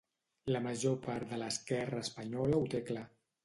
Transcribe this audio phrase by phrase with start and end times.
[0.55, 3.09] La major part de l'esquerra espanyola ho té clar.